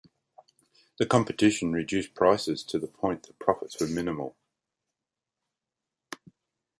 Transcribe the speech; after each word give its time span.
The 0.97 1.05
competition 1.05 1.73
reduced 1.73 2.15
prices 2.15 2.63
to 2.63 2.79
the 2.79 2.87
point 2.87 3.21
that 3.27 3.37
profits 3.37 3.79
were 3.79 3.85
minimal. 3.85 4.35